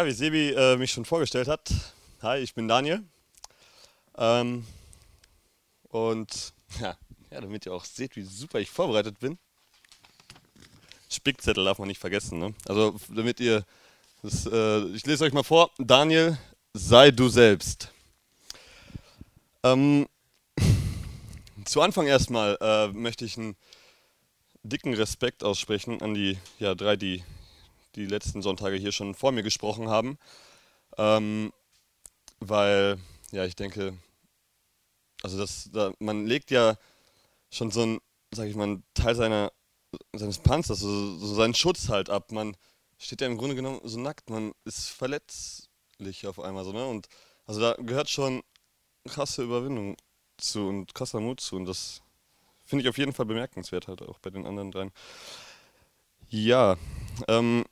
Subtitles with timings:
[0.00, 1.70] Ja, wie Sebi äh, mich schon vorgestellt hat.
[2.22, 3.04] Hi, ich bin Daniel.
[4.16, 4.64] Ähm,
[5.90, 6.96] und ja,
[7.30, 9.38] ja, damit ihr auch seht, wie super ich vorbereitet bin.
[11.10, 12.38] Spickzettel darf man nicht vergessen.
[12.38, 12.54] Ne?
[12.66, 13.62] Also damit ihr,
[14.22, 15.70] das, äh, ich lese euch mal vor.
[15.76, 16.38] Daniel,
[16.72, 17.92] sei du selbst.
[19.62, 20.08] Ähm,
[21.66, 23.54] zu Anfang erstmal äh, möchte ich einen
[24.62, 27.22] dicken Respekt aussprechen an die ja, drei, die
[27.94, 30.18] die letzten Sonntage hier schon vor mir gesprochen haben.
[30.98, 31.52] Ähm,
[32.40, 32.98] weil,
[33.32, 33.94] ja, ich denke,
[35.22, 36.76] also das, da, man legt ja
[37.50, 38.00] schon so ein,
[38.32, 39.52] sag ich mal, einen Teil seiner,
[40.14, 42.32] seines Panzers, so, so seinen Schutz halt ab.
[42.32, 42.56] Man
[42.98, 46.86] steht ja im Grunde genommen so nackt, man ist verletzlich auf einmal so, ne?
[46.86, 47.08] Und
[47.46, 48.42] also da gehört schon
[49.06, 49.96] krasse Überwindung
[50.36, 52.02] zu und krasser Mut zu und das
[52.64, 54.92] finde ich auf jeden Fall bemerkenswert halt auch bei den anderen dreien.
[56.28, 56.76] Ja,
[57.26, 57.64] ähm,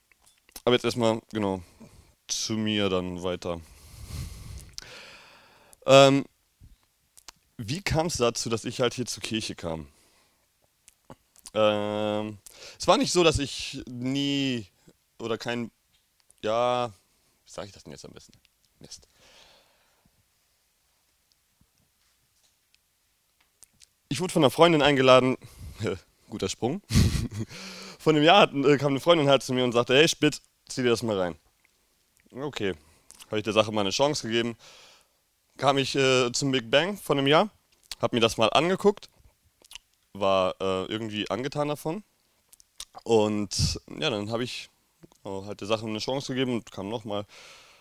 [0.64, 1.62] aber jetzt erstmal, genau,
[2.26, 3.60] zu mir dann weiter.
[5.86, 6.24] Ähm,
[7.56, 9.88] wie kam es dazu, dass ich halt hier zur Kirche kam?
[11.54, 12.38] Ähm,
[12.78, 14.66] es war nicht so, dass ich nie
[15.18, 15.70] oder kein,
[16.42, 16.92] ja,
[17.44, 18.32] wie sage ich das denn jetzt am besten?
[18.80, 19.08] Mist.
[24.08, 25.36] Ich wurde von einer Freundin eingeladen,
[26.30, 26.82] guter Sprung.
[27.98, 30.82] von einem Jahr äh, kam eine Freundin halt zu mir und sagte, hey Spitt, zieh
[30.82, 31.36] dir das mal rein.
[32.32, 32.74] Okay,
[33.26, 34.56] habe ich der Sache mal eine Chance gegeben.
[35.56, 37.50] Kam ich äh, zum Big Bang von einem Jahr,
[38.00, 39.08] habe mir das mal angeguckt,
[40.12, 42.04] war äh, irgendwie angetan davon.
[43.04, 44.70] Und ja, dann habe ich
[45.24, 47.24] äh, halt der Sache eine Chance gegeben und kam nochmal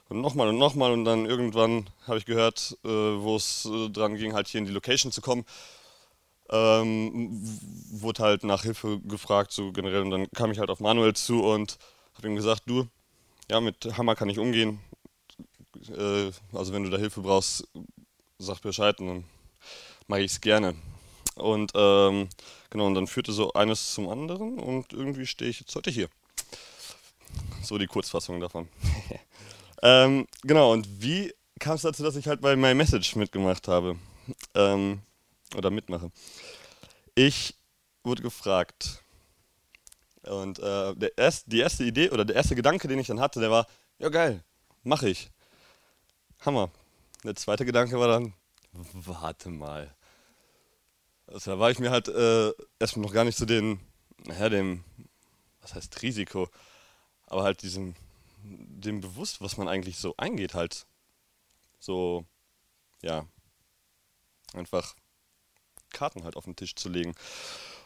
[0.10, 0.92] und nochmal und nochmal.
[0.92, 4.66] Und dann irgendwann habe ich gehört, äh, wo es äh, dran ging, halt hier in
[4.66, 5.46] die Location zu kommen.
[6.50, 7.42] Ähm,
[7.92, 10.02] wurde halt nach Hilfe gefragt, so generell.
[10.02, 11.78] Und dann kam ich halt auf Manuel zu und
[12.18, 12.88] habe ihm gesagt, du,
[13.50, 14.80] ja, mit Hammer kann ich umgehen.
[15.96, 17.68] Äh, also wenn du da Hilfe brauchst,
[18.40, 19.24] sag Bescheid und dann
[20.08, 20.76] mache ich es gerne.
[21.36, 22.30] Und ähm,
[22.70, 26.10] genau, und dann führte so eines zum anderen und irgendwie stehe ich jetzt heute hier.
[27.62, 28.68] So die Kurzfassung davon.
[29.84, 33.98] ähm, genau, und wie kam es dazu, dass ich halt bei My Message mitgemacht habe?
[34.56, 35.02] Ähm,
[35.56, 36.12] oder mitmache.
[37.16, 37.56] Ich
[38.04, 39.04] wurde gefragt,
[40.30, 43.40] und äh, der erst, die erste Idee oder der erste Gedanke, den ich dann hatte,
[43.40, 43.68] der war,
[44.00, 44.44] ja geil,
[44.84, 45.30] mache ich.
[46.42, 46.70] Hammer.
[47.24, 48.34] Der zweite Gedanke war dann,
[48.72, 49.94] warte mal.
[51.26, 53.80] Also da war ich mir halt äh, erstmal noch gar nicht zu so den,
[54.26, 54.84] naja, dem,
[55.62, 56.48] was heißt Risiko,
[57.26, 57.96] aber halt diesem,
[58.44, 60.86] dem bewusst, was man eigentlich so eingeht, halt.
[61.80, 62.26] So,
[63.02, 63.26] ja,
[64.54, 64.96] einfach
[65.92, 67.14] Karten halt auf den Tisch zu legen.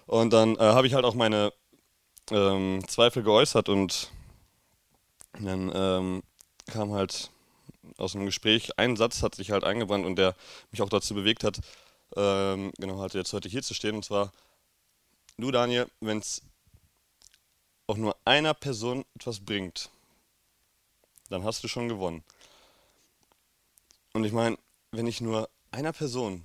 [0.06, 1.54] Und dann äh, habe ich halt auch meine
[2.30, 4.12] ähm, Zweifel geäußert und
[5.40, 6.24] dann ähm,
[6.68, 7.32] kam halt
[7.98, 10.36] aus dem Gespräch ein Satz hat sich halt eingebrannt und der
[10.72, 11.60] mich auch dazu bewegt hat,
[12.16, 14.32] ähm, genau halt jetzt heute hier zu stehen und zwar
[15.38, 16.42] du Daniel, wenn es
[17.88, 19.90] auch nur einer Person etwas bringt,
[21.30, 22.24] dann hast du schon gewonnen.
[24.14, 24.58] Und ich meine,
[24.92, 26.44] wenn ich nur einer Person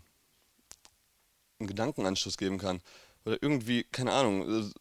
[1.59, 2.81] einen Gedankenanschluss geben kann
[3.25, 4.73] oder irgendwie, keine Ahnung,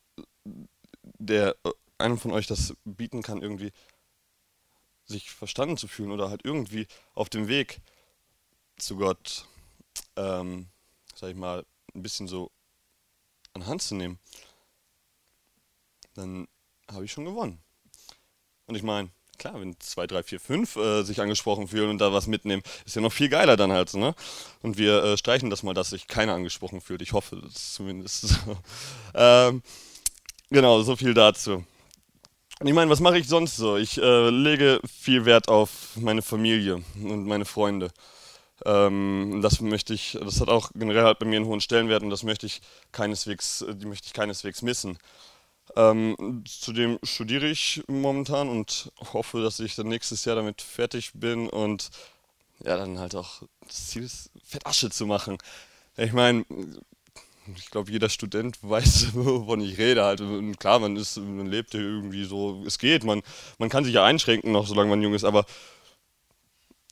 [1.18, 3.72] der äh, einem von euch das bieten kann, irgendwie
[5.06, 7.80] sich verstanden zu fühlen oder halt irgendwie auf dem Weg
[8.78, 9.46] zu Gott,
[10.16, 10.68] ähm,
[11.14, 12.52] sag ich mal, ein bisschen so
[13.54, 14.20] an Hand zu nehmen,
[16.16, 16.48] dann
[16.92, 17.60] habe ich schon gewonnen.
[18.68, 22.12] Und ich meine, klar, wenn 2, 3, 4, 5 äh, sich angesprochen fühlen und da
[22.12, 24.16] was mitnehmen, ist ja noch viel geiler dann halt, ne?
[24.62, 27.02] Und wir äh, streichen das mal, dass sich keiner angesprochen fühlt.
[27.02, 28.58] Ich hoffe, das ist zumindest so.
[29.14, 29.62] ähm,
[30.56, 31.66] Genau, so viel dazu.
[32.64, 33.76] Ich meine, was mache ich sonst so?
[33.76, 37.92] Ich äh, lege viel Wert auf meine Familie und meine Freunde.
[38.64, 42.10] Ähm, das möchte ich, das hat auch generell halt bei mir einen hohen Stellenwert und
[42.10, 42.62] das möchte ich
[42.94, 44.98] keineswegs, die möchte ich keineswegs missen.
[45.76, 51.50] Ähm, zudem studiere ich momentan und hoffe, dass ich dann nächstes Jahr damit fertig bin
[51.50, 51.90] und
[52.64, 55.38] ja, dann halt auch das Ziel ist, Fettasche zu machen.
[55.98, 56.46] Ich meine,
[57.56, 60.04] ich glaube, jeder Student weiß, wovon ich rede.
[60.04, 60.22] Halt.
[60.22, 63.22] Und klar, man, ist, man lebt ja irgendwie so, es geht, man,
[63.58, 65.46] man kann sich ja einschränken noch, solange man jung ist, aber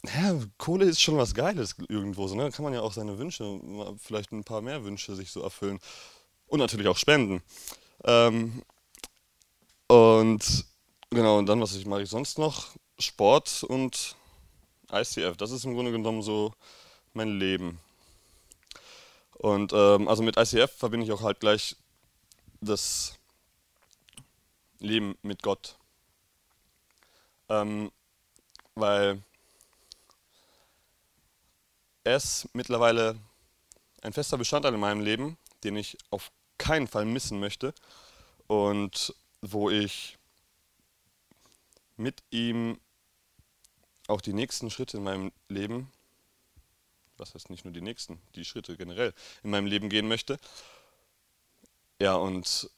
[0.05, 2.27] ja, Kohle ist schon was Geiles irgendwo.
[2.27, 2.43] So, ne?
[2.43, 3.59] Da kann man ja auch seine Wünsche,
[3.97, 5.79] vielleicht ein paar mehr Wünsche sich so erfüllen.
[6.47, 7.41] Und natürlich auch spenden.
[8.03, 8.63] Ähm,
[9.87, 10.65] und
[11.09, 12.67] genau, und dann, was ich, mache ich sonst noch?
[12.99, 14.15] Sport und
[14.91, 15.37] ICF.
[15.37, 16.51] Das ist im Grunde genommen so
[17.13, 17.79] mein Leben.
[19.43, 21.75] Und ähm, also mit ICF verbinde ich auch halt gleich
[22.61, 23.19] das
[24.79, 25.77] Leben mit Gott.
[27.49, 27.91] Ähm,
[28.73, 29.21] weil
[32.05, 33.19] er ist mittlerweile
[34.01, 37.73] ein fester Bestandteil in meinem Leben, den ich auf keinen Fall missen möchte
[38.47, 40.17] und wo ich
[41.97, 42.79] mit ihm
[44.07, 45.91] auch die nächsten Schritte in meinem Leben,
[47.17, 49.13] was heißt nicht nur die nächsten, die Schritte generell
[49.43, 50.37] in meinem Leben gehen möchte.
[52.01, 52.69] Ja, und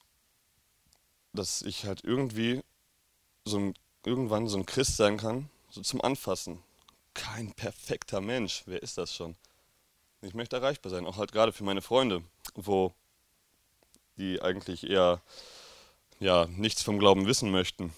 [1.33, 2.61] dass ich halt irgendwie
[3.45, 3.73] so ein,
[4.05, 6.63] irgendwann so ein Christ sein kann, so zum Anfassen.
[7.13, 9.35] Kein perfekter Mensch, wer ist das schon?
[10.21, 12.23] Ich möchte erreichbar sein, auch halt gerade für meine Freunde,
[12.55, 12.93] wo
[14.17, 15.21] die eigentlich eher
[16.19, 17.93] ja, nichts vom Glauben wissen möchten.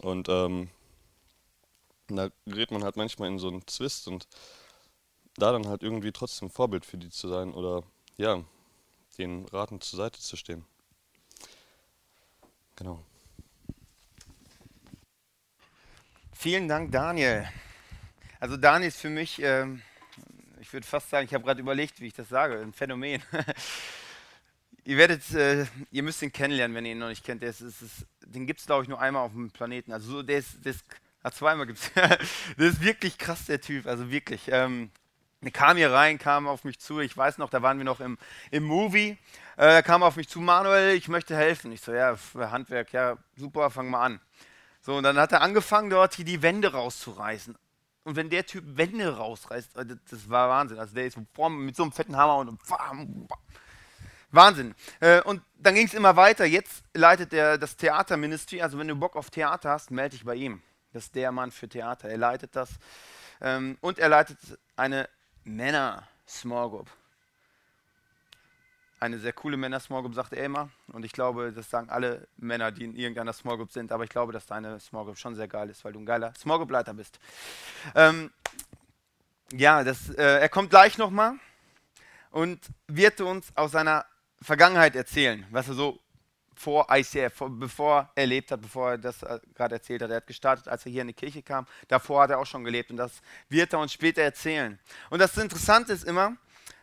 [0.00, 0.70] Und ähm,
[2.08, 4.26] da gerät man halt manchmal in so einen Zwist und
[5.36, 7.82] da dann halt irgendwie trotzdem Vorbild für die zu sein oder
[8.16, 8.42] ja,
[9.18, 10.64] den Raten zur Seite zu stehen.
[12.76, 13.04] Genau.
[16.32, 17.48] Vielen Dank, Daniel.
[18.40, 19.82] Also Daniel ist für mich, ähm,
[20.60, 23.22] ich würde fast sagen, ich habe gerade überlegt, wie ich das sage, ein Phänomen.
[24.84, 27.42] ihr werdet, äh, ihr müsst ihn kennenlernen, wenn ihr ihn noch nicht kennt.
[27.42, 29.92] Der ist, ist, ist, den gibt es, glaube ich, nur einmal auf dem Planeten.
[29.92, 30.84] Also so, der ist, der ist
[31.22, 31.92] ah, zweimal gibt es.
[31.94, 32.18] das
[32.56, 33.86] ist wirklich krass, der Typ.
[33.86, 34.48] Also wirklich.
[34.48, 34.90] Ähm,
[35.50, 37.00] kam hier rein, kam auf mich zu.
[37.00, 38.16] Ich weiß noch, da waren wir noch im,
[38.50, 39.18] im Movie.
[39.56, 41.72] Äh, er kam auf mich zu, Manuel, ich möchte helfen.
[41.72, 44.20] Ich so, ja, Handwerk, ja, super, fang mal an.
[44.80, 47.56] So, und dann hat er angefangen, dort hier die Wände rauszureißen.
[48.04, 50.78] Und wenn der Typ Wände rausreißt, äh, das war Wahnsinn.
[50.78, 52.58] Also der ist mit so einem fetten Hammer und
[54.30, 54.74] Wahnsinn.
[55.00, 56.44] Äh, und dann ging es immer weiter.
[56.44, 58.62] Jetzt leitet er das Theaterministry.
[58.62, 60.62] Also wenn du Bock auf Theater hast, melde dich bei ihm.
[60.92, 62.08] Das ist der Mann für Theater.
[62.08, 62.70] Er leitet das.
[63.40, 64.38] Ähm, und er leitet
[64.76, 65.08] eine
[65.44, 66.90] Männer-Small Group.
[69.00, 70.70] Eine sehr coole Männer-Small Group, sagte er immer.
[70.92, 73.90] Und ich glaube, das sagen alle Männer, die in irgendeiner Small Group sind.
[73.90, 76.32] Aber ich glaube, dass deine Small Group schon sehr geil ist, weil du ein geiler
[76.34, 77.18] Small Group-Leiter bist.
[77.94, 78.30] Ähm,
[79.52, 81.34] ja, das, äh, er kommt gleich nochmal
[82.30, 84.06] und wird uns aus seiner
[84.40, 86.01] Vergangenheit erzählen, was er so
[86.62, 90.10] vor ICF, vor, bevor er erlebt hat, bevor er das äh, gerade erzählt hat.
[90.10, 91.66] Er hat gestartet, als er hier in die Kirche kam.
[91.88, 94.78] Davor hat er auch schon gelebt und das wird er uns später erzählen.
[95.10, 96.36] Und das Interessante ist immer,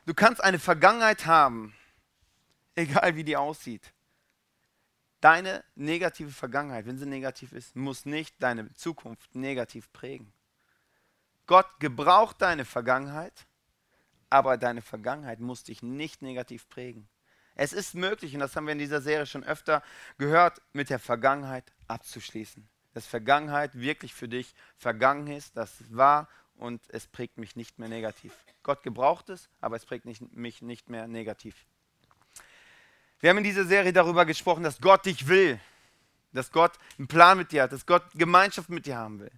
[0.06, 1.74] du kannst eine Vergangenheit haben,
[2.76, 3.94] egal wie die aussieht.
[5.22, 10.34] Deine negative Vergangenheit, wenn sie negativ ist, muss nicht deine Zukunft negativ prägen.
[11.48, 13.48] Gott gebraucht deine Vergangenheit,
[14.30, 17.08] aber deine Vergangenheit muss dich nicht negativ prägen.
[17.62, 19.84] Es ist möglich, und das haben wir in dieser Serie schon öfter
[20.18, 22.66] gehört, mit der Vergangenheit abzuschließen.
[22.94, 27.90] Dass Vergangenheit wirklich für dich vergangen ist, das war und es prägt mich nicht mehr
[27.90, 28.32] negativ.
[28.64, 31.66] Gott gebraucht es, aber es prägt nicht, mich nicht mehr negativ.
[33.20, 35.60] Wir haben in dieser Serie darüber gesprochen, dass Gott dich will,
[36.32, 39.32] dass Gott einen Plan mit dir hat, dass Gott Gemeinschaft mit dir haben will.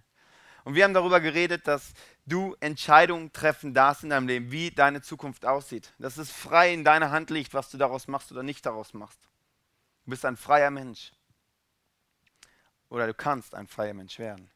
[0.64, 1.92] Und wir haben darüber geredet, dass
[2.26, 5.92] du Entscheidungen treffen darfst in deinem Leben, wie deine Zukunft aussieht.
[5.98, 9.18] Dass es frei in deiner Hand liegt, was du daraus machst oder nicht daraus machst.
[10.04, 11.12] Du bist ein freier Mensch.
[12.88, 14.50] Oder du kannst ein freier Mensch werden.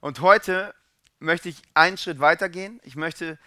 [0.00, 0.74] Und heute
[1.18, 2.80] möchte ich einen Schritt weitergehen.
[2.84, 3.38] Ich möchte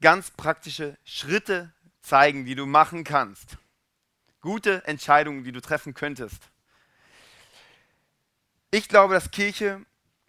[0.00, 3.58] ganz praktische Schritte zeigen, die du machen kannst.
[4.40, 6.50] Gute Entscheidungen, die du treffen könntest.
[8.70, 9.84] Ich glaube, dass Kirche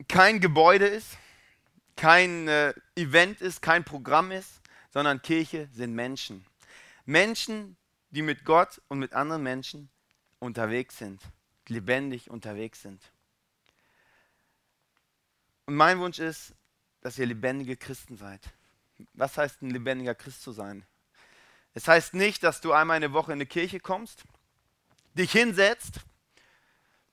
[0.07, 1.17] kein Gebäude ist,
[1.95, 6.45] kein äh, Event ist, kein Programm ist, sondern Kirche sind Menschen.
[7.05, 7.75] Menschen,
[8.11, 9.89] die mit Gott und mit anderen Menschen
[10.39, 11.21] unterwegs sind,
[11.67, 13.01] lebendig unterwegs sind.
[15.65, 16.53] Und mein Wunsch ist,
[17.01, 18.41] dass ihr lebendige Christen seid.
[19.13, 20.85] Was heißt ein lebendiger Christ zu sein?
[21.73, 24.23] Es heißt nicht, dass du einmal eine Woche in eine Kirche kommst,
[25.13, 25.99] dich hinsetzt,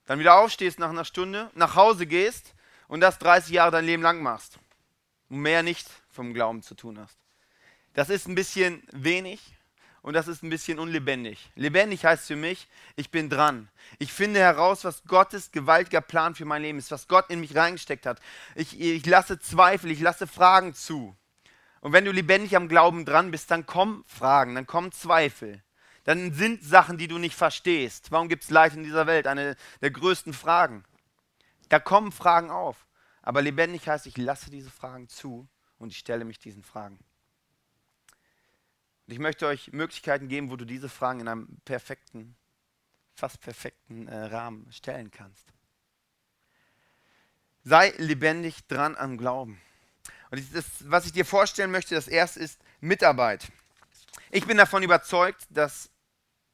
[0.06, 2.54] dann wieder aufstehst nach einer Stunde, nach Hause gehst
[2.88, 4.58] und das 30 Jahre dein Leben lang machst
[5.28, 7.18] und mehr nicht vom Glauben zu tun hast.
[7.94, 9.40] Das ist ein bisschen wenig
[10.02, 11.50] und das ist ein bisschen unlebendig.
[11.56, 13.68] Lebendig heißt für mich, ich bin dran.
[13.98, 17.56] Ich finde heraus, was Gottes gewaltiger Plan für mein Leben ist, was Gott in mich
[17.56, 18.20] reingesteckt hat.
[18.54, 21.16] Ich, ich lasse Zweifel, ich lasse Fragen zu.
[21.80, 25.62] Und wenn du lebendig am Glauben dran bist, dann kommen Fragen, dann kommen Zweifel.
[26.04, 28.12] Dann sind Sachen, die du nicht verstehst.
[28.12, 29.26] Warum gibt es Leid in dieser Welt?
[29.26, 30.84] Eine der größten Fragen.
[31.68, 32.86] Da kommen Fragen auf.
[33.22, 36.98] Aber lebendig heißt, ich lasse diese Fragen zu und ich stelle mich diesen Fragen.
[39.06, 42.36] Und ich möchte euch Möglichkeiten geben, wo du diese Fragen in einem perfekten,
[43.14, 45.52] fast perfekten äh, Rahmen stellen kannst.
[47.64, 49.60] Sei lebendig dran am Glauben.
[50.30, 53.50] Und das, was ich dir vorstellen möchte, das erste ist Mitarbeit.
[54.30, 55.90] Ich bin davon überzeugt, dass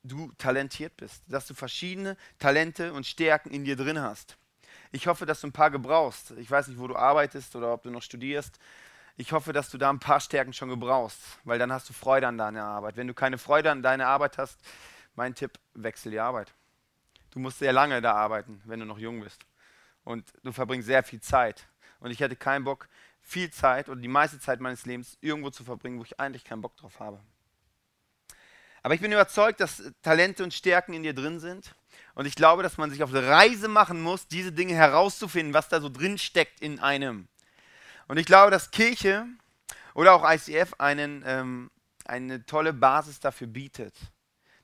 [0.03, 4.37] du talentiert bist, dass du verschiedene Talente und Stärken in dir drin hast.
[4.93, 6.33] Ich hoffe, dass du ein paar gebrauchst.
[6.33, 8.59] Ich weiß nicht, wo du arbeitest oder ob du noch studierst.
[9.17, 12.29] Ich hoffe, dass du da ein paar Stärken schon gebrauchst, weil dann hast du Freude
[12.29, 12.97] an deiner Arbeit.
[12.97, 14.61] Wenn du keine Freude an deiner Arbeit hast,
[15.15, 16.53] mein Tipp, wechsel die Arbeit.
[17.31, 19.41] Du musst sehr lange da arbeiten, wenn du noch jung bist.
[20.05, 21.67] Und du verbringst sehr viel Zeit.
[22.01, 22.89] Und ich hätte keinen Bock,
[23.23, 26.61] viel Zeit oder die meiste Zeit meines Lebens irgendwo zu verbringen, wo ich eigentlich keinen
[26.61, 27.21] Bock drauf habe.
[28.83, 31.75] Aber ich bin überzeugt, dass Talente und Stärken in dir drin sind.
[32.15, 35.69] Und ich glaube, dass man sich auf eine Reise machen muss, diese Dinge herauszufinden, was
[35.69, 37.29] da so drin steckt in einem.
[38.09, 39.27] Und ich glaube, dass Kirche
[39.95, 41.71] oder auch ICF einen, ähm,
[42.05, 43.95] eine tolle Basis dafür bietet.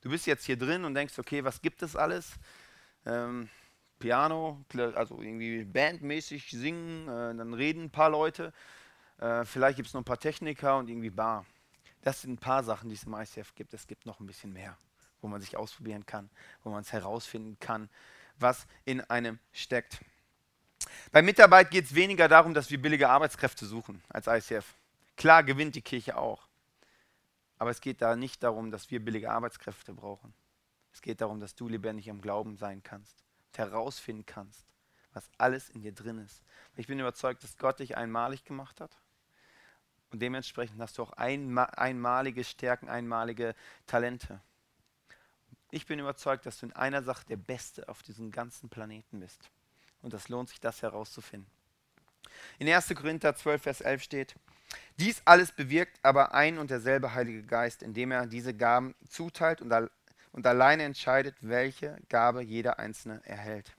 [0.00, 2.32] Du bist jetzt hier drin und denkst, okay, was gibt es alles?
[3.06, 3.48] Ähm,
[3.98, 4.64] Piano,
[4.94, 8.52] also irgendwie bandmäßig singen, äh, dann reden ein paar Leute.
[9.18, 11.44] Äh, vielleicht gibt es noch ein paar Techniker und irgendwie Bar.
[12.02, 13.74] Das sind ein paar Sachen, die es im ICF gibt.
[13.74, 14.76] Es gibt noch ein bisschen mehr,
[15.20, 16.30] wo man sich ausprobieren kann,
[16.62, 17.88] wo man es herausfinden kann,
[18.38, 20.00] was in einem steckt.
[21.10, 24.74] Bei Mitarbeit geht es weniger darum, dass wir billige Arbeitskräfte suchen als ICF.
[25.16, 26.46] Klar gewinnt die Kirche auch.
[27.58, 30.32] Aber es geht da nicht darum, dass wir billige Arbeitskräfte brauchen.
[30.92, 34.66] Es geht darum, dass du lebendig im Glauben sein kannst und herausfinden kannst,
[35.12, 36.42] was alles in dir drin ist.
[36.76, 38.96] Ich bin überzeugt, dass Gott dich einmalig gemacht hat.
[40.10, 43.54] Und dementsprechend hast du auch einmalige Stärken, einmalige
[43.86, 44.40] Talente.
[45.70, 49.50] Ich bin überzeugt, dass du in einer Sache der Beste auf diesem ganzen Planeten bist.
[50.00, 51.50] Und das lohnt sich, das herauszufinden.
[52.58, 52.88] In 1.
[52.94, 54.34] Korinther 12, Vers 11 steht,
[54.98, 59.72] dies alles bewirkt aber ein und derselbe Heilige Geist, indem er diese Gaben zuteilt und,
[60.32, 63.72] und alleine entscheidet, welche Gabe jeder Einzelne erhält.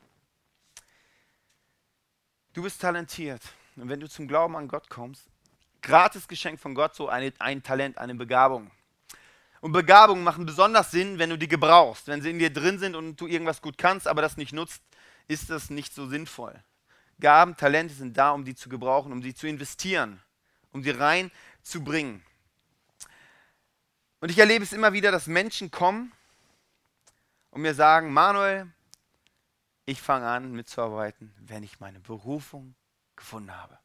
[2.54, 3.42] Du bist talentiert.
[3.76, 5.30] Und wenn du zum Glauben an Gott kommst,
[5.82, 8.72] gratis Geschenk von Gott, so eine, ein Talent, eine Begabung.
[9.62, 12.08] Und Begabungen machen besonders Sinn, wenn du die gebrauchst.
[12.08, 14.82] Wenn sie in dir drin sind und du irgendwas gut kannst, aber das nicht nutzt,
[15.28, 16.64] ist das nicht so sinnvoll.
[17.20, 20.22] Gaben, Talente sind da, um die zu gebrauchen, um sie zu investieren,
[20.72, 22.24] um sie reinzubringen.
[24.22, 26.12] Und ich erlebe es immer wieder, dass Menschen kommen
[27.52, 28.72] und mir sagen, Manuel,
[29.86, 32.76] ich fange an mitzuarbeiten, wenn ich meine Berufung
[33.16, 33.78] gefunden habe.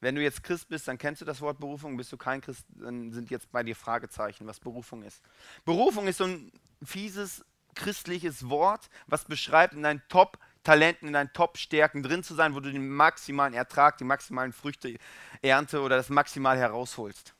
[0.00, 1.96] Wenn du jetzt Christ bist, dann kennst du das Wort Berufung.
[1.96, 5.22] Bist du kein Christ, dann sind jetzt bei dir Fragezeichen, was Berufung ist.
[5.64, 6.50] Berufung ist so ein
[6.82, 12.60] fieses christliches Wort, was beschreibt, in deinen Top-Talenten, in deinen Top-Stärken drin zu sein, wo
[12.60, 14.96] du den maximalen Ertrag, die maximalen Früchte
[15.42, 17.34] ernte oder das maximal herausholst.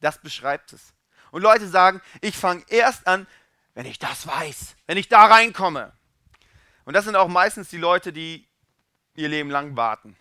[0.00, 0.94] Das beschreibt es.
[1.30, 3.26] Und Leute sagen, ich fange erst an,
[3.74, 5.92] wenn ich das weiß, wenn ich da reinkomme.
[6.84, 8.48] Und das sind auch meistens die Leute, die
[9.14, 10.16] ihr Leben lang warten.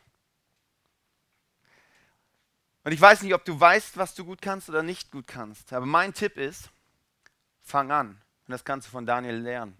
[2.87, 5.73] Und ich weiß nicht, ob du weißt, was du gut kannst oder nicht gut kannst.
[5.73, 6.69] Aber mein Tipp ist,
[7.61, 8.11] fang an.
[8.11, 9.75] Und das kannst du von Daniel lernen.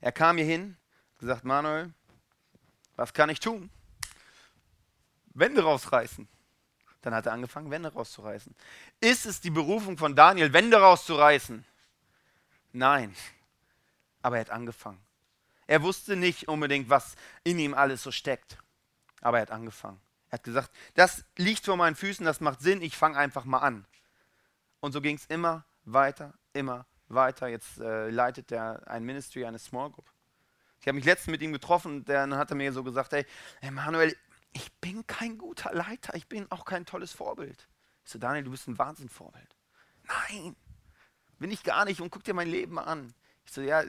[0.00, 0.76] Er kam hier hin,
[1.18, 1.92] gesagt, Manuel,
[2.94, 3.70] was kann ich tun?
[5.34, 6.28] Wände rausreißen.
[7.00, 8.54] Dann hat er angefangen, Wände rauszureißen.
[9.00, 11.64] Ist es die Berufung von Daniel, Wände rauszureißen?
[12.70, 13.16] Nein.
[14.22, 15.00] Aber er hat angefangen.
[15.66, 18.58] Er wusste nicht unbedingt, was in ihm alles so steckt.
[19.20, 20.00] Aber er hat angefangen.
[20.32, 23.58] Er hat gesagt, das liegt vor meinen Füßen, das macht Sinn, ich fange einfach mal
[23.58, 23.84] an.
[24.80, 27.48] Und so ging es immer weiter, immer weiter.
[27.48, 30.10] Jetzt äh, leitet er ein Ministry, eine Small Group.
[30.80, 33.26] Ich habe mich letztens mit ihm getroffen und dann hat er mir so gesagt, hey,
[33.60, 34.16] Emanuel,
[34.54, 37.68] ich bin kein guter Leiter, ich bin auch kein tolles Vorbild.
[38.02, 39.54] Ich so, Daniel, du bist ein Wahnsinnvorbild.
[40.04, 40.56] Nein,
[41.38, 43.12] bin ich gar nicht und guck dir mein Leben an.
[43.44, 43.84] Ich so, ja,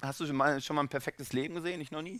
[0.00, 1.82] hast du schon mal, schon mal ein perfektes Leben gesehen?
[1.82, 2.18] Ich noch nie.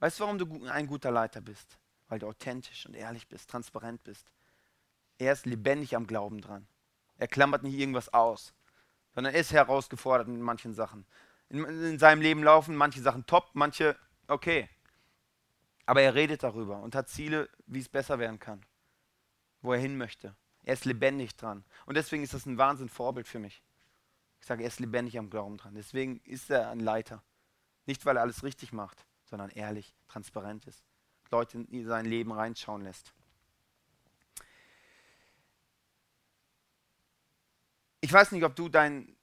[0.00, 1.78] Weißt du, warum du ein guter Leiter bist?
[2.10, 4.30] Weil du authentisch und ehrlich bist, transparent bist.
[5.18, 6.66] Er ist lebendig am Glauben dran.
[7.18, 8.52] Er klammert nicht irgendwas aus,
[9.14, 11.06] sondern er ist herausgefordert in manchen Sachen.
[11.48, 14.68] In, in seinem Leben laufen manche Sachen top, manche okay.
[15.86, 18.64] Aber er redet darüber und hat Ziele, wie es besser werden kann,
[19.62, 20.34] wo er hin möchte.
[20.64, 21.64] Er ist lebendig dran.
[21.86, 23.62] Und deswegen ist das ein Wahnsinn-Vorbild für mich.
[24.40, 25.74] Ich sage, er ist lebendig am Glauben dran.
[25.74, 27.22] Deswegen ist er ein Leiter.
[27.86, 30.89] Nicht, weil er alles richtig macht, sondern ehrlich, transparent ist.
[31.30, 33.12] Leute in sein Leben reinschauen lässt.
[38.00, 39.16] Ich weiß nicht, ob du dein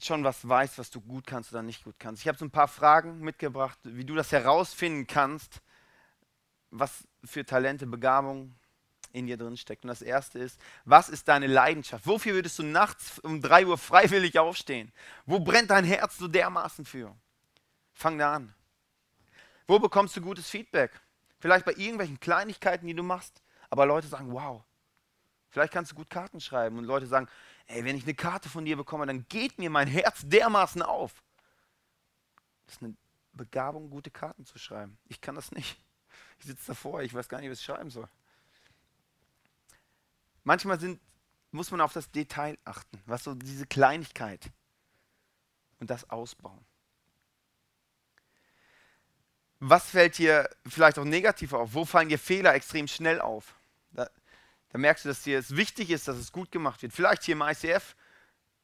[0.00, 2.22] schon was weißt, was du gut kannst oder nicht gut kannst.
[2.22, 5.60] Ich habe so ein paar Fragen mitgebracht, wie du das herausfinden kannst,
[6.70, 8.54] was für Talente, Begabung
[9.12, 9.84] in dir drin steckt.
[9.84, 12.06] Und das erste ist, was ist deine Leidenschaft?
[12.06, 14.92] Wofür würdest du nachts um 3 Uhr freiwillig aufstehen?
[15.24, 17.14] Wo brennt dein Herz so dermaßen für?
[17.92, 18.54] Fang da an.
[19.66, 21.00] Wo bekommst du gutes Feedback?
[21.44, 23.42] Vielleicht bei irgendwelchen Kleinigkeiten, die du machst.
[23.68, 24.64] Aber Leute sagen, wow.
[25.50, 27.28] Vielleicht kannst du gut Karten schreiben und Leute sagen,
[27.66, 31.22] ey, wenn ich eine Karte von dir bekomme, dann geht mir mein Herz dermaßen auf.
[32.64, 32.96] Das ist eine
[33.34, 34.96] Begabung, gute Karten zu schreiben.
[35.04, 35.78] Ich kann das nicht.
[36.38, 38.08] Ich sitze davor, ich weiß gar nicht, was ich schreiben soll.
[40.44, 40.98] Manchmal sind,
[41.50, 44.50] muss man auf das Detail achten, was so diese Kleinigkeit
[45.78, 46.64] und das ausbauen.
[49.60, 51.74] Was fällt dir vielleicht auch negativ auf?
[51.74, 53.54] Wo fallen dir Fehler extrem schnell auf?
[53.92, 54.08] Da,
[54.70, 56.92] da merkst du, dass dir es wichtig ist, dass es gut gemacht wird.
[56.92, 57.94] Vielleicht hier im ICF,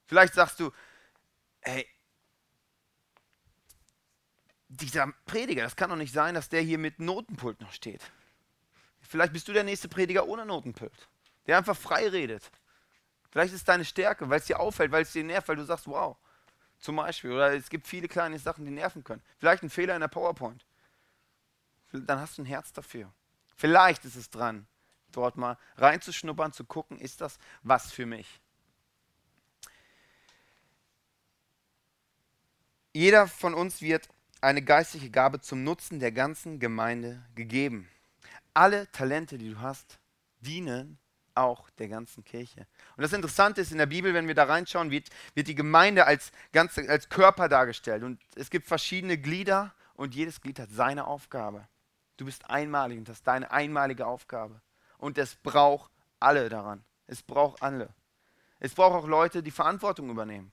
[0.06, 0.72] vielleicht sagst du,
[1.60, 1.86] hey,
[4.68, 8.02] dieser Prediger, das kann doch nicht sein, dass der hier mit Notenpult noch steht.
[9.00, 11.08] Vielleicht bist du der nächste Prediger ohne Notenpult,
[11.46, 12.50] der einfach frei redet.
[13.30, 15.64] Vielleicht ist es deine Stärke, weil es dir auffällt, weil es dir nervt, weil du
[15.64, 16.16] sagst, wow,
[16.78, 17.32] zum Beispiel.
[17.32, 19.22] Oder es gibt viele kleine Sachen, die nerven können.
[19.38, 20.64] Vielleicht ein Fehler in der PowerPoint.
[21.92, 23.12] Dann hast du ein Herz dafür.
[23.56, 24.66] Vielleicht ist es dran,
[25.12, 28.40] dort mal reinzuschnuppern, zu gucken, ist das was für mich.
[32.92, 34.08] Jeder von uns wird
[34.40, 37.88] eine geistliche Gabe zum Nutzen der ganzen Gemeinde gegeben.
[38.54, 40.00] Alle Talente, die du hast,
[40.40, 40.98] dienen
[41.34, 42.66] auch der ganzen Kirche.
[42.96, 46.06] Und das Interessante ist, in der Bibel, wenn wir da reinschauen, wird, wird die Gemeinde
[46.06, 48.02] als, ganze, als Körper dargestellt.
[48.02, 51.68] Und es gibt verschiedene Glieder und jedes Glied hat seine Aufgabe.
[52.20, 54.60] Du bist einmalig und hast deine einmalige Aufgabe.
[54.98, 56.84] Und es braucht alle daran.
[57.06, 57.94] Es braucht alle.
[58.58, 60.52] Es braucht auch Leute, die Verantwortung übernehmen.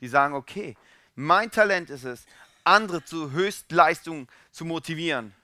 [0.00, 0.76] Die sagen, okay,
[1.14, 2.26] mein Talent ist es,
[2.64, 5.36] andere zu Höchstleistung zu motivieren,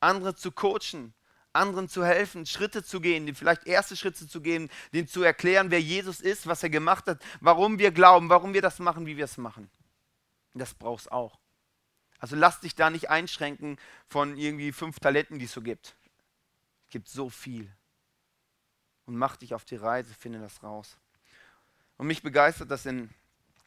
[0.00, 1.14] andere zu coachen,
[1.52, 5.80] anderen zu helfen, Schritte zu gehen, vielleicht erste Schritte zu gehen, denen zu erklären, wer
[5.80, 9.26] Jesus ist, was er gemacht hat, warum wir glauben, warum wir das machen, wie wir
[9.26, 9.70] es machen.
[10.52, 11.38] Das brauchst auch.
[12.24, 13.76] Also lass dich da nicht einschränken
[14.08, 15.94] von irgendwie fünf Talenten, die es so gibt.
[16.86, 17.70] Es gibt so viel.
[19.04, 20.96] Und mach dich auf die Reise, finde das raus.
[21.98, 23.10] Und mich begeistert, dass in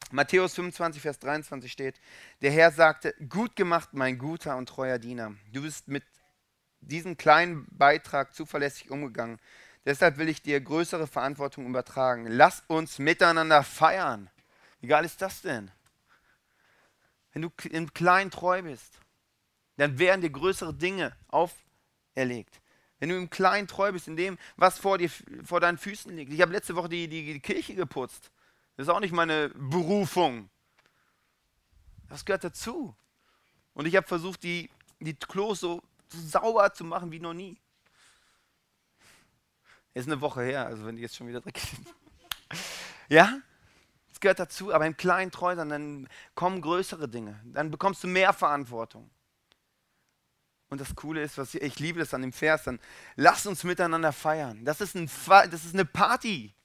[0.10, 2.02] Matthäus 25, Vers 23 steht,
[2.42, 5.36] der Herr sagte, gut gemacht, mein guter und treuer Diener.
[5.54, 6.04] Du bist mit
[6.80, 9.40] diesem kleinen Beitrag zuverlässig umgegangen.
[9.86, 12.26] Deshalb will ich dir größere Verantwortung übertragen.
[12.26, 14.32] Lass uns miteinander feiern.
[14.80, 15.70] Wie geil ist das denn?
[17.38, 19.00] Wenn du im Kleinen treu bist,
[19.76, 22.60] dann werden dir größere Dinge auferlegt.
[22.98, 25.12] Wenn du im Kleinen treu bist, in dem, was vor, dir,
[25.44, 26.34] vor deinen Füßen liegt.
[26.34, 28.32] Ich habe letzte Woche die, die, die Kirche geputzt.
[28.76, 30.50] Das ist auch nicht meine Berufung.
[32.10, 32.96] Das gehört dazu.
[33.76, 37.62] Und ich habe versucht, die, die Klos so so sauber zu machen wie noch nie.
[39.94, 41.88] Ist eine Woche her, also wenn die jetzt schon wieder dreckig sind.
[43.10, 43.40] Ja,
[44.18, 47.40] es gehört dazu, aber im kleinen Treu dann kommen größere Dinge.
[47.46, 49.12] Dann bekommst du mehr Verantwortung.
[50.70, 52.80] Und das Coole ist, was ich, ich liebe das an dem Vers, dann
[53.16, 54.66] lass uns miteinander feiern.
[54.66, 56.56] Das ist, ein, das ist eine Party.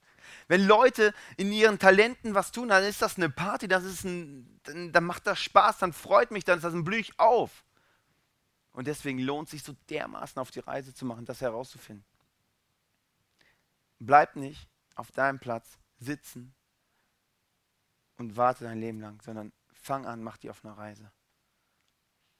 [0.48, 4.58] Wenn Leute in ihren Talenten was tun, dann ist das eine Party, das ist ein,
[4.64, 7.64] dann, macht das Spaß, dann freut mich, dann, dann blühe ich auf.
[8.72, 12.06] Und deswegen lohnt sich so dermaßen auf die Reise zu machen, das herauszufinden.
[13.98, 16.54] Bleib nicht auf deinem Platz sitzen
[18.22, 21.10] und warte dein Leben lang, sondern fang an, mach dich auf eine Reise.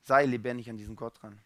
[0.03, 1.41] Sei lebendig an diesem Gott dran.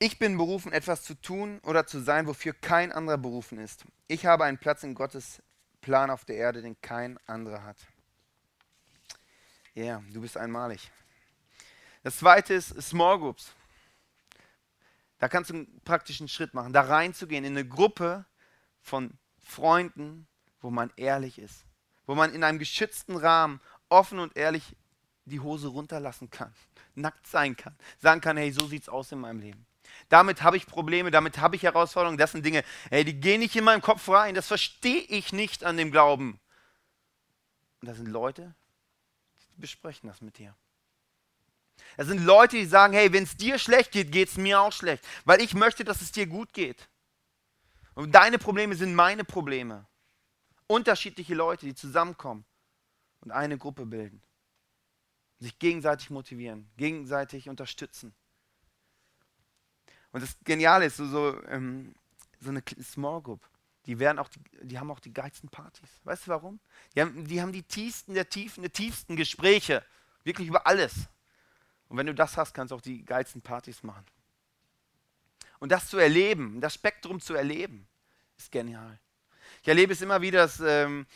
[0.00, 3.84] Ich bin berufen, etwas zu tun oder zu sein, wofür kein anderer berufen ist.
[4.08, 5.42] Ich habe einen Platz in Gottes
[5.80, 7.76] Plan auf der Erde, den kein anderer hat.
[9.74, 10.90] Ja, yeah, du bist einmalig.
[12.02, 13.52] Das zweite ist Small Groups.
[15.18, 18.24] Da kannst du einen praktischen Schritt machen, da reinzugehen in eine Gruppe
[18.80, 20.26] von Freunden,
[20.60, 21.66] wo man ehrlich ist,
[22.10, 24.74] wo man in einem geschützten Rahmen offen und ehrlich
[25.26, 26.52] die Hose runterlassen kann,
[26.96, 29.64] nackt sein kann, sagen kann, hey, so sieht's aus in meinem Leben.
[30.08, 33.54] Damit habe ich Probleme, damit habe ich Herausforderungen, das sind Dinge, hey, die gehen nicht
[33.54, 36.40] in meinen Kopf rein, das verstehe ich nicht an dem Glauben.
[37.80, 38.56] Und da sind Leute,
[39.54, 40.56] die besprechen das mit dir.
[41.96, 44.72] Das sind Leute, die sagen, hey, wenn es dir schlecht geht, geht es mir auch
[44.72, 46.88] schlecht, weil ich möchte, dass es dir gut geht.
[47.94, 49.86] Und deine Probleme sind meine Probleme.
[50.70, 52.44] Unterschiedliche Leute, die zusammenkommen
[53.22, 54.22] und eine Gruppe bilden.
[55.40, 58.14] Sich gegenseitig motivieren, gegenseitig unterstützen.
[60.12, 61.92] Und das Geniale ist, so, so, ähm,
[62.38, 63.48] so eine Small Group,
[63.86, 65.90] die, werden auch die, die haben auch die geilsten Partys.
[66.04, 66.60] Weißt du warum?
[66.94, 69.84] Die haben, die haben die tiefsten der Tiefen, die tiefsten Gespräche.
[70.22, 71.08] Wirklich über alles.
[71.88, 74.06] Und wenn du das hast, kannst du auch die geilsten Partys machen.
[75.58, 77.88] Und das zu erleben, das Spektrum zu erleben,
[78.36, 79.00] ist genial.
[79.62, 81.06] Ich erlebe es immer wieder, dass ähm,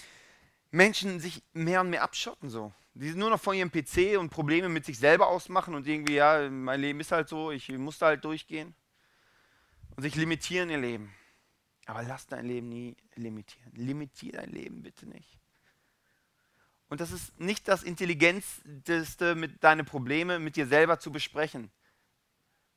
[0.70, 2.72] Menschen sich mehr und mehr abschotten so.
[2.94, 6.48] Die nur noch vor ihrem PC und Probleme mit sich selber ausmachen und irgendwie, ja,
[6.48, 8.74] mein Leben ist halt so, ich muss da halt durchgehen.
[9.96, 11.12] Und sich limitieren ihr Leben.
[11.87, 13.72] Aber lass dein Leben nie limitieren.
[13.74, 15.38] Limitier dein Leben bitte nicht.
[16.88, 21.70] Und das ist nicht das Intelligenteste, mit deine Probleme mit dir selber zu besprechen.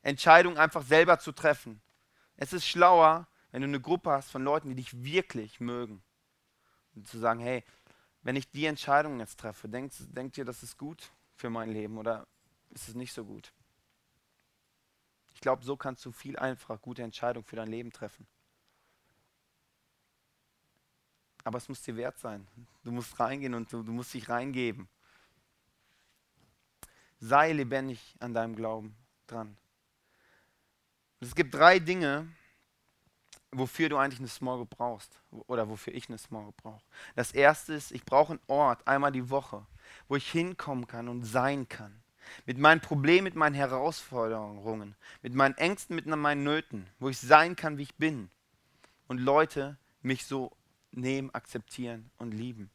[0.02, 1.82] Entscheidungen einfach selber zu treffen.
[2.36, 3.28] Es ist schlauer,
[3.58, 6.04] wenn du eine Gruppe hast von Leuten, die dich wirklich mögen.
[6.94, 7.64] Und zu sagen, hey,
[8.22, 11.98] wenn ich die Entscheidung jetzt treffe, denkt, denkt ihr, das ist gut für mein Leben
[11.98, 12.28] oder
[12.70, 13.52] ist es nicht so gut?
[15.34, 18.28] Ich glaube, so kannst du viel einfacher gute Entscheidungen für dein Leben treffen.
[21.44, 22.48] Aber es muss dir wert sein.
[22.84, 24.88] Du musst reingehen und du, du musst dich reingeben.
[27.20, 29.58] Sei lebendig an deinem Glauben dran.
[31.22, 32.32] es gibt drei Dinge,
[33.52, 36.84] wofür du eigentlich eine Small Group brauchst oder wofür ich eine Small Group brauche.
[37.16, 39.66] Das erste ist, ich brauche einen Ort einmal die Woche,
[40.08, 42.02] wo ich hinkommen kann und sein kann.
[42.46, 47.56] Mit meinen Problemen, mit meinen Herausforderungen, mit meinen Ängsten, mit meinen Nöten, wo ich sein
[47.56, 48.30] kann, wie ich bin.
[49.08, 50.52] Und Leute mich so
[50.92, 52.70] nehmen, akzeptieren und lieben.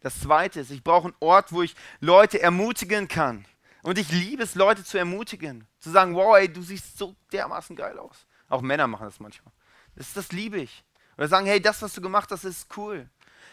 [0.00, 3.46] Das zweite ist, ich brauche einen Ort, wo ich Leute ermutigen kann.
[3.82, 5.66] Und ich liebe es, Leute zu ermutigen.
[5.80, 8.26] Zu sagen, wow, ey, du siehst so dermaßen geil aus.
[8.48, 9.52] Auch Männer machen das manchmal.
[9.94, 10.84] Das, das liebe ich.
[11.16, 13.08] Oder sagen, hey, das, was du gemacht hast, ist cool.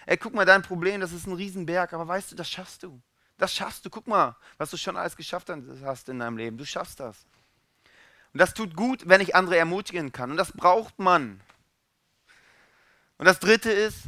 [0.05, 3.01] Ey, guck mal, dein Problem, das ist ein Riesenberg, aber weißt du, das schaffst du.
[3.37, 3.89] Das schaffst du.
[3.89, 5.51] Guck mal, was du schon alles geschafft
[5.83, 6.57] hast in deinem Leben.
[6.57, 7.25] Du schaffst das.
[8.33, 10.31] Und das tut gut, wenn ich andere ermutigen kann.
[10.31, 11.41] Und das braucht man.
[13.17, 14.03] Und das dritte ist,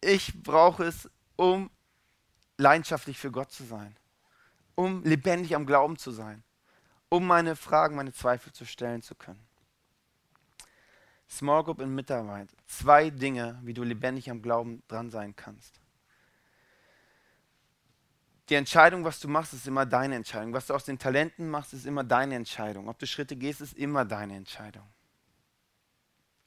[0.00, 1.70] ich brauche es, um
[2.56, 3.96] leidenschaftlich für Gott zu sein.
[4.74, 6.42] Um lebendig am Glauben zu sein.
[7.08, 9.44] Um meine Fragen, meine Zweifel zu stellen zu können.
[11.30, 12.48] Small Group in Mitarbeit.
[12.66, 15.80] Zwei Dinge, wie du lebendig am Glauben dran sein kannst.
[18.48, 20.52] Die Entscheidung, was du machst, ist immer deine Entscheidung.
[20.52, 22.88] Was du aus den Talenten machst, ist immer deine Entscheidung.
[22.88, 24.86] Ob du Schritte gehst, ist immer deine Entscheidung.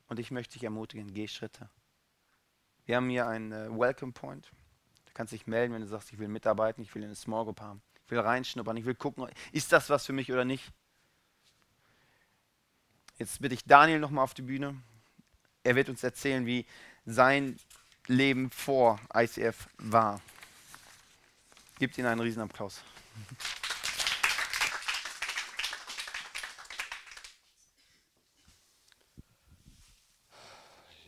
[0.07, 1.69] Und ich möchte dich ermutigen, geh Schritte.
[2.85, 4.51] Wir haben hier einen äh, Welcome Point.
[5.05, 7.61] Du kannst dich melden, wenn du sagst, ich will mitarbeiten, ich will eine Small Group
[7.61, 7.81] haben.
[8.03, 10.73] Ich will reinschnuppern, ich will gucken, ist das was für mich oder nicht.
[13.17, 14.75] Jetzt bitte ich Daniel nochmal auf die Bühne.
[15.63, 16.65] Er wird uns erzählen, wie
[17.05, 17.59] sein
[18.07, 20.21] Leben vor ICF war.
[21.79, 22.81] Gebt ihm einen Riesenapplaus.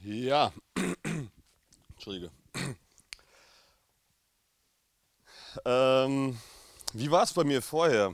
[0.03, 0.53] Ja,
[1.95, 2.29] Entschuldige.
[5.65, 6.37] Ähm,
[6.93, 8.13] wie war es bei mir vorher?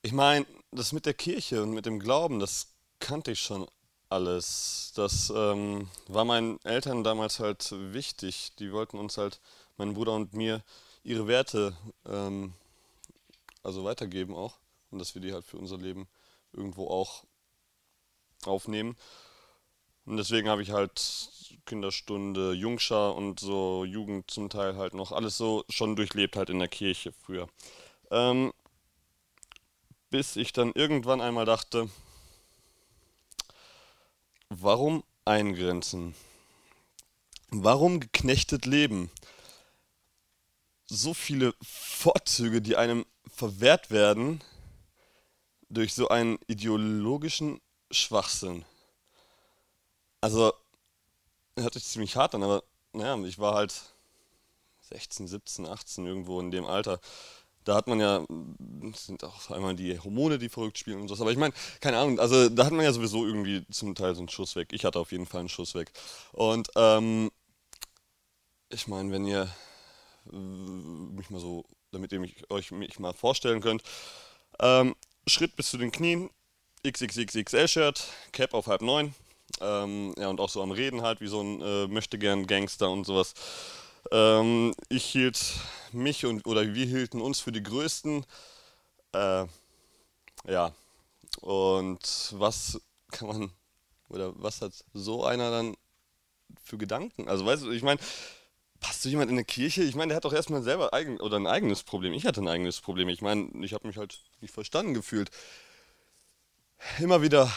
[0.00, 0.46] Ich meine,
[0.76, 3.66] das mit der Kirche und mit dem Glauben, das kannte ich schon
[4.08, 4.92] alles.
[4.94, 8.52] Das ähm, war meinen Eltern damals halt wichtig.
[8.58, 9.40] Die wollten uns halt,
[9.76, 10.62] mein Bruder und mir,
[11.02, 12.54] ihre Werte ähm,
[13.62, 14.58] also weitergeben auch.
[14.90, 16.06] Und dass wir die halt für unser Leben
[16.52, 17.24] irgendwo auch
[18.44, 18.96] aufnehmen.
[20.04, 21.30] Und deswegen habe ich halt
[21.64, 26.60] Kinderstunde, Jungschar und so Jugend zum Teil halt noch alles so schon durchlebt halt in
[26.60, 27.48] der Kirche früher.
[28.12, 28.52] Ähm,
[30.10, 31.88] bis ich dann irgendwann einmal dachte,
[34.48, 36.14] warum eingrenzen?
[37.50, 39.10] Warum geknechtet leben?
[40.86, 44.42] So viele Vorzüge, die einem verwehrt werden
[45.68, 48.64] durch so einen ideologischen Schwachsinn.
[50.20, 50.52] Also,
[51.56, 53.94] hört sich ziemlich hart an, aber naja, ich war halt
[54.82, 57.00] 16, 17, 18 irgendwo in dem Alter.
[57.66, 58.24] Da hat man ja,
[58.94, 61.20] sind auch einmal die Hormone, die verrückt spielen und so.
[61.20, 64.20] Aber ich meine, keine Ahnung, also da hat man ja sowieso irgendwie zum Teil so
[64.20, 64.68] einen Schuss weg.
[64.70, 65.90] Ich hatte auf jeden Fall einen Schuss weg.
[66.30, 67.28] Und ähm,
[68.68, 69.50] ich meine, wenn ihr
[70.32, 73.82] äh, mich mal so, damit ihr mich, euch mich mal vorstellen könnt,
[74.60, 74.94] ähm,
[75.26, 76.30] Schritt bis zu den Knien,
[76.86, 78.00] XXXXL-Shirt,
[78.30, 79.12] Cap auf halb neun,
[79.60, 82.90] ähm, ja, und auch so am Reden halt, wie so ein äh, möchte gern Gangster
[82.90, 83.34] und sowas.
[84.12, 85.38] Ähm, ich hielt
[85.92, 88.24] mich und oder wir hielten uns für die Größten.
[89.12, 89.46] Äh,
[90.48, 90.72] ja.
[91.40, 93.50] Und was kann man
[94.08, 95.76] oder was hat so einer dann
[96.62, 97.28] für Gedanken?
[97.28, 98.00] Also weißt du, ich meine,
[98.80, 99.82] passt so jemand in eine Kirche?
[99.82, 102.12] Ich meine, der hat doch erstmal selber eigen, oder ein eigenes Problem.
[102.12, 103.08] Ich hatte ein eigenes Problem.
[103.08, 105.30] Ich meine, ich habe mich halt nicht verstanden gefühlt.
[106.98, 107.50] Immer wieder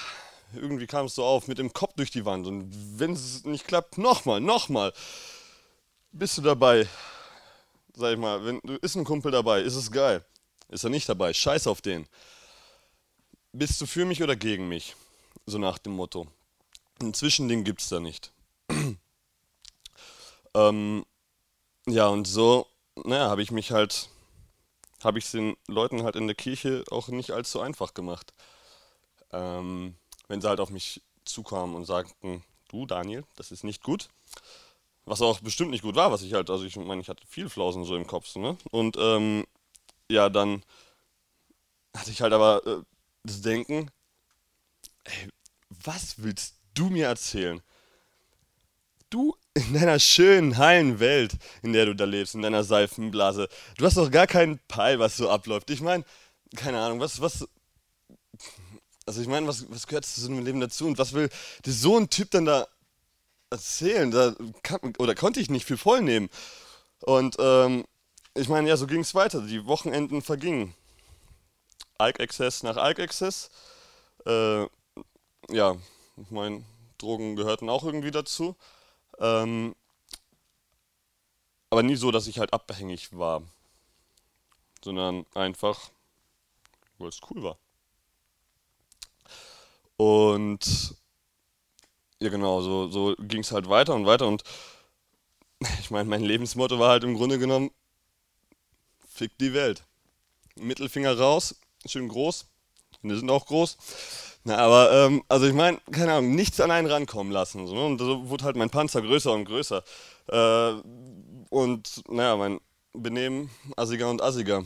[0.56, 2.48] irgendwie kam es so auf, mit dem Kopf durch die Wand.
[2.48, 4.94] Und wenn es nicht klappt, nochmal, nochmal.
[6.12, 6.88] Bist du dabei?
[7.94, 10.26] Sag ich mal, wenn, ist ein Kumpel dabei, ist es geil.
[10.70, 12.08] Ist er nicht dabei, scheiß auf den.
[13.52, 14.96] Bist du für mich oder gegen mich?
[15.46, 16.28] So nach dem Motto.
[17.02, 18.32] Ein Zwischending gibt es da nicht.
[20.54, 21.06] ähm,
[21.88, 24.10] ja, und so, naja, habe ich mich halt,
[25.04, 28.34] habe ich es den Leuten halt in der Kirche auch nicht allzu einfach gemacht.
[29.32, 29.96] Ähm,
[30.28, 34.10] wenn sie halt auf mich zukamen und sagten, du Daniel, das ist nicht gut,
[35.10, 37.50] was auch bestimmt nicht gut war, was ich halt, also ich meine, ich hatte viel
[37.50, 38.56] Flausen so im Kopf, ne?
[38.70, 39.44] Und ähm,
[40.08, 40.64] ja, dann
[41.98, 42.84] hatte ich halt aber äh,
[43.24, 43.90] das Denken,
[45.06, 45.30] ey,
[45.84, 47.60] was willst du mir erzählen?
[49.10, 53.86] Du in deiner schönen, heilen Welt, in der du da lebst, in deiner Seifenblase, du
[53.86, 55.72] hast doch gar keinen Peil, was so abläuft.
[55.72, 56.06] Ich meine,
[56.56, 57.48] keine Ahnung, was, was,
[59.08, 61.30] also ich meine, was, was gehört zu so einem Leben dazu und was will
[61.66, 62.68] dir so ein Typ dann da
[63.50, 64.12] erzählen?
[64.12, 66.30] Da kann, oder konnte ich nicht viel vollnehmen.
[67.02, 67.86] Und ähm,
[68.36, 69.42] ich meine, ja, so ging es weiter.
[69.42, 70.76] Die Wochenenden vergingen.
[71.98, 73.50] Alk-Exzess nach Alk-Exzess.
[74.26, 74.64] Äh,
[75.50, 75.76] ja,
[76.18, 76.64] ich meine,
[76.98, 78.56] Drogen gehörten auch irgendwie dazu.
[79.20, 79.76] Ähm,
[81.70, 83.44] aber nie so, dass ich halt abhängig war.
[84.84, 85.92] Sondern einfach,
[86.98, 87.58] weil es cool war.
[89.98, 90.96] Und
[92.22, 94.44] ja genau, so, so ging es halt weiter und weiter und
[95.80, 97.72] ich meine, mein Lebensmotto war halt im Grunde genommen,
[99.08, 99.84] fick die Welt.
[100.56, 101.56] Mittelfinger raus,
[101.86, 102.46] schön groß.
[103.02, 103.78] Wir sind auch groß.
[104.44, 107.68] Na, aber, ähm, also ich meine, keine Ahnung, nichts an einen rankommen lassen.
[107.68, 107.86] So, ne?
[107.86, 109.84] Und so wurde halt mein Panzer größer und größer.
[110.28, 110.74] Äh,
[111.50, 112.60] und, naja, mein
[112.94, 114.64] Benehmen assiger und assiger.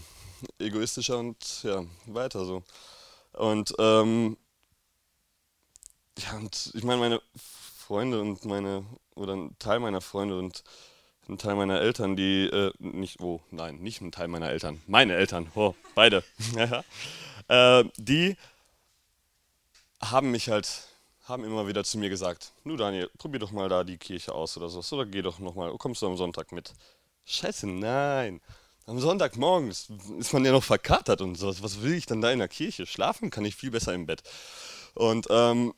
[0.60, 2.64] Egoistischer und, ja, weiter so.
[3.34, 4.38] Und, ähm,
[6.20, 10.64] ja, und ich meine, meine Freunde und meine, oder ein Teil meiner Freunde und
[11.28, 15.16] ein Teil meiner Eltern, die, äh, nicht, oh, nein, nicht ein Teil meiner Eltern, meine
[15.16, 16.24] Eltern, oh, beide,
[17.48, 18.36] äh, die
[20.02, 20.88] haben mich halt,
[21.24, 24.58] haben immer wieder zu mir gesagt, nu Daniel, probier doch mal da die Kirche aus
[24.58, 26.74] oder so, oder geh doch nochmal, kommst du am Sonntag mit?
[27.26, 28.42] Scheiße, nein.
[28.86, 31.64] Am Sonntagmorgen ist, ist man ja noch verkatert und sowas.
[31.64, 32.86] Was will ich dann da in der Kirche?
[32.86, 34.24] Schlafen kann ich viel besser im Bett.
[34.94, 35.74] Und, ähm,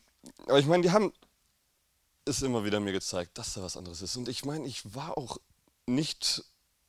[0.47, 1.13] aber ich meine, die haben
[2.25, 4.17] es immer wieder mir gezeigt, dass da was anderes ist.
[4.17, 5.37] Und ich meine, ich war auch
[5.85, 6.43] nicht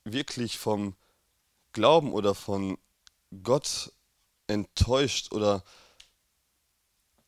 [0.04, 0.94] wirklich vom
[1.72, 2.78] Glauben oder von
[3.42, 3.92] Gott
[4.46, 5.62] enttäuscht oder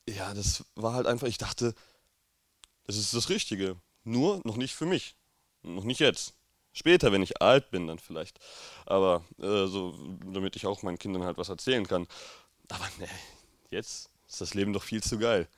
[0.09, 1.75] ja, das war halt einfach, ich dachte,
[2.87, 3.77] das ist das Richtige.
[4.05, 5.16] Nur noch nicht für mich.
[5.62, 6.35] Noch nicht jetzt.
[6.73, 8.38] Später, wenn ich alt bin, dann vielleicht.
[8.87, 9.94] Aber äh, so,
[10.25, 12.07] damit ich auch meinen Kindern halt was erzählen kann.
[12.68, 13.09] Aber ne,
[13.71, 15.49] jetzt ist das Leben doch viel zu geil.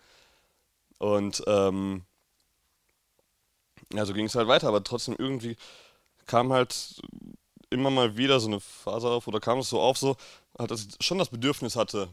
[1.01, 2.05] Und ähm,
[3.93, 5.57] ja, so ging es halt weiter, aber trotzdem irgendwie
[6.27, 7.01] kam halt
[7.71, 10.17] immer mal wieder so eine Phase auf oder kam es so auf, so,
[10.55, 12.11] dass ich schon das Bedürfnis hatte,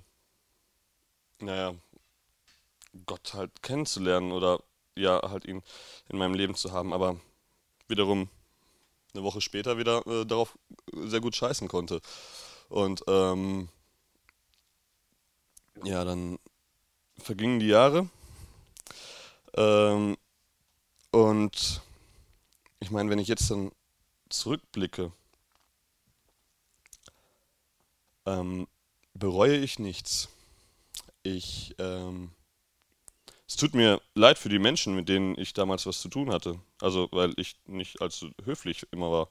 [1.41, 1.76] naja,
[3.06, 4.63] Gott halt kennenzulernen oder
[4.95, 5.63] ja, halt ihn
[6.08, 7.19] in meinem Leben zu haben, aber
[7.89, 8.30] wiederum
[9.13, 10.58] eine Woche später wieder äh, darauf
[10.93, 12.00] sehr gut scheißen konnte.
[12.69, 13.67] Und ähm,
[15.84, 16.39] ja, dann
[17.17, 18.10] vergingen die Jahre.
[19.58, 20.17] Ähm,
[21.12, 21.82] und
[22.80, 23.72] ich meine, wenn ich jetzt dann
[24.30, 25.12] zurückblicke,
[28.26, 28.67] ähm,
[29.13, 30.30] bereue ich nichts.
[31.24, 32.32] Ich ähm,
[33.50, 36.60] es tut mir leid für die Menschen, mit denen ich damals was zu tun hatte.
[36.82, 39.30] Also, weil ich nicht allzu höflich immer war.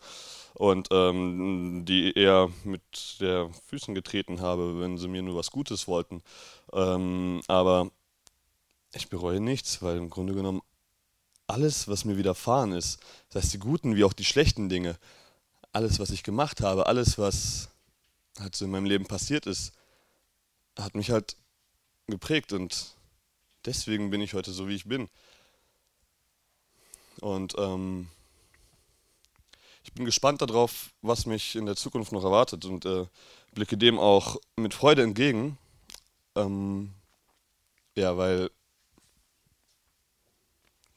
[0.54, 2.82] Und ähm, die eher mit
[3.20, 6.22] der Füßen getreten habe, wenn sie mir nur was Gutes wollten.
[6.72, 7.90] Ähm, aber
[8.94, 10.62] ich bereue nichts, weil im Grunde genommen
[11.46, 14.98] alles, was mir widerfahren ist, das heißt die guten wie auch die schlechten Dinge,
[15.72, 17.68] alles, was ich gemacht habe, alles, was
[18.38, 19.72] halt so in meinem Leben passiert ist,
[20.78, 21.36] hat mich halt
[22.06, 22.94] geprägt und
[23.64, 25.08] deswegen bin ich heute so, wie ich bin.
[27.20, 28.08] Und ähm,
[29.82, 33.06] ich bin gespannt darauf, was mich in der Zukunft noch erwartet und äh,
[33.52, 35.58] blicke dem auch mit Freude entgegen.
[36.34, 36.92] Ähm,
[37.94, 38.50] ja, weil,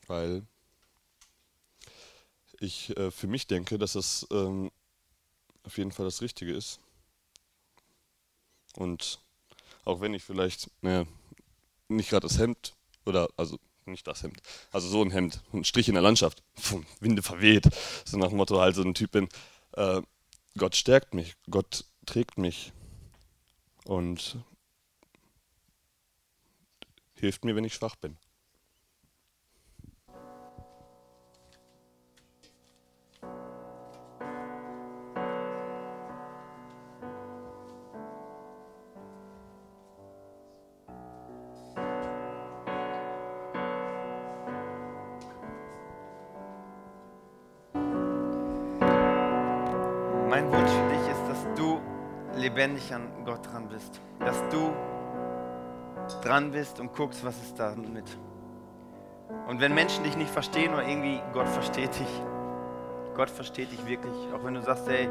[0.10, 0.45] weil
[2.60, 4.72] ich äh, für mich denke, dass das ähm,
[5.63, 6.80] auf jeden Fall das Richtige ist.
[8.76, 9.19] Und
[9.86, 11.06] auch wenn ich vielleicht, naja,
[11.88, 12.74] nicht gerade das Hemd
[13.06, 14.41] oder also nicht das Hemd,
[14.72, 17.69] also so ein Hemd, ein Strich in der Landschaft, Puh, Winde verweht,
[18.06, 19.30] so nach dem Motto halt so ein Typ bin.
[19.74, 20.02] Äh,
[20.58, 22.74] Gott stärkt mich, Gott trägt mich
[23.86, 24.38] und
[27.13, 28.17] hilft mir, wenn ich schwach bin.
[52.39, 54.02] Lebendig an Gott dran bist.
[54.20, 54.74] Dass du
[56.24, 58.06] dran bist und guckst, was ist damit.
[59.48, 62.22] Und wenn Menschen dich nicht verstehen oder irgendwie Gott versteht dich,
[63.15, 64.13] Gott versteht dich wirklich.
[64.34, 65.08] Auch wenn du sagst, ey,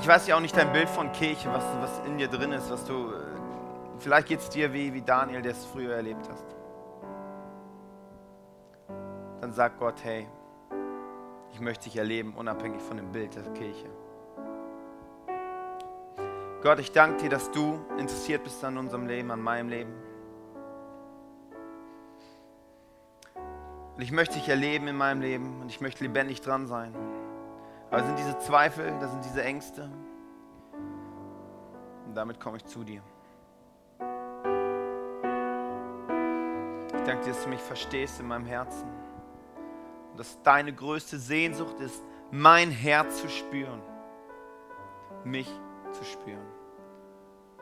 [0.00, 2.70] ich weiß ja auch nicht dein Bild von Kirche, was, was in dir drin ist,
[2.70, 3.12] was du.
[3.98, 6.46] Vielleicht geht es dir wie, wie Daniel, der es früher erlebt hast.
[9.40, 10.26] Dann sag Gott, hey,
[11.54, 13.88] ich möchte dich erleben, unabhängig von dem Bild der Kirche.
[16.62, 19.92] Gott, ich danke dir, dass du interessiert bist an unserem Leben, an meinem Leben.
[23.94, 26.92] Und ich möchte dich erleben in meinem Leben und ich möchte lebendig dran sein.
[27.92, 29.88] Aber sind diese Zweifel, das sind diese Ängste.
[32.06, 33.02] Und damit komme ich zu dir.
[36.88, 39.13] Ich danke dir, dass du mich verstehst in meinem Herzen.
[40.14, 42.00] Und dass deine größte Sehnsucht ist,
[42.30, 43.82] mein Herz zu spüren.
[45.24, 45.50] Mich
[45.90, 46.46] zu spüren.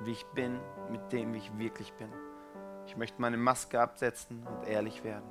[0.00, 0.60] Wie ich bin,
[0.90, 2.12] mit dem, wie ich wirklich bin.
[2.86, 5.24] Ich möchte meine Maske absetzen und ehrlich werden.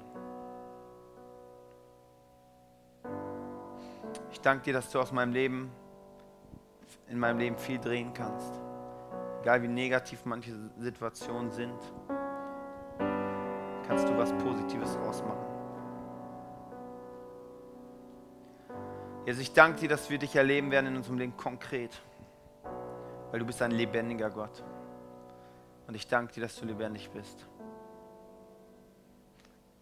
[4.32, 5.72] Ich danke dir, dass du aus meinem Leben,
[7.08, 8.52] in meinem Leben viel drehen kannst.
[9.42, 11.80] Egal wie negativ manche Situationen sind,
[13.88, 15.41] kannst du was Positives ausmachen.
[19.26, 22.02] Jesus, ich danke dir, dass wir dich erleben werden in unserem Leben konkret,
[23.30, 24.64] weil du bist ein lebendiger Gott.
[25.88, 27.48] Und ich danke dir, dass du lebendig bist.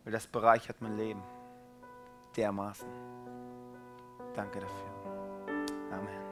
[0.04, 1.21] Weil das bereichert mein Leben
[2.36, 2.89] dermaßen.
[4.34, 5.67] Danke dafür.
[5.91, 6.29] Amen.